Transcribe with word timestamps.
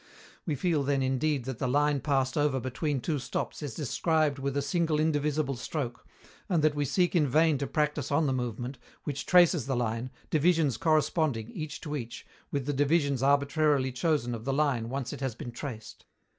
We 0.47 0.55
feel 0.55 0.81
then 0.81 1.03
indeed 1.03 1.45
that 1.45 1.59
the 1.59 1.67
line 1.67 1.99
passed 1.99 2.35
over 2.35 2.59
between 2.59 3.01
two 3.01 3.19
stops 3.19 3.61
is 3.61 3.75
described 3.75 4.39
with 4.39 4.57
a 4.57 4.61
single 4.63 4.99
indivisible 4.99 5.55
stroke, 5.57 6.07
and 6.49 6.63
that 6.63 6.73
we 6.73 6.85
seek 6.85 7.15
in 7.15 7.27
vain 7.27 7.59
to 7.59 7.67
practice 7.67 8.11
on 8.11 8.25
the 8.25 8.33
movement, 8.33 8.79
which 9.03 9.27
traces 9.27 9.67
the 9.67 9.75
line, 9.75 10.09
divisions 10.31 10.75
corresponding, 10.77 11.51
each 11.51 11.81
to 11.81 11.95
each, 11.95 12.25
with 12.51 12.65
the 12.65 12.73
divisions 12.73 13.21
arbitrarily 13.21 13.91
chosen 13.91 14.33
of 14.33 14.43
the 14.43 14.53
line 14.53 14.89
once 14.89 15.13
it 15.13 15.21
has 15.21 15.35
been 15.35 15.51
traced. 15.51 16.03